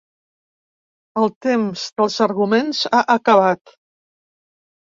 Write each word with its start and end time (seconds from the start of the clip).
El 1.23 1.29
temps 1.47 1.83
dels 2.01 2.17
arguments 2.29 2.81
ha 2.93 3.03
acabat. 3.19 3.79